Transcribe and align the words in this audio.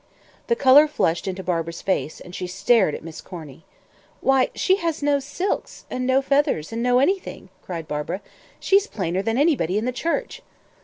The 0.47 0.55
color 0.55 0.87
flushed 0.87 1.27
into 1.27 1.43
Barbara's 1.43 1.83
face, 1.83 2.19
and 2.19 2.33
she 2.33 2.47
stared 2.47 2.95
at 2.95 3.03
Miss 3.03 3.21
Corny. 3.21 3.65
"Why, 4.19 4.49
she 4.55 4.77
has 4.77 5.03
no 5.03 5.19
silks, 5.19 5.85
and 5.91 6.07
no 6.07 6.23
feathers, 6.23 6.71
and 6.73 6.81
no 6.81 6.97
anything!" 6.97 7.49
cried 7.61 7.87
Barbara. 7.87 8.21
"She's 8.59 8.87
plainer 8.87 9.21
than 9.21 9.37
anybody 9.37 9.77
in 9.77 9.85
the 9.85 9.91
church!" 9.91 10.41